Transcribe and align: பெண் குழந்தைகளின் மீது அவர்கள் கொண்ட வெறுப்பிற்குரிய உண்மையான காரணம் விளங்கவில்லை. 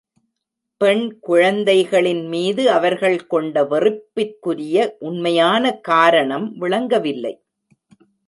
பெண் 0.77 1.19
குழந்தைகளின் 1.19 2.27
மீது 2.27 2.71
அவர்கள் 2.71 3.27
கொண்ட 3.27 3.63
வெறுப்பிற்குரிய 3.63 4.95
உண்மையான 4.99 5.73
காரணம் 5.81 6.57
விளங்கவில்லை. 6.57 7.33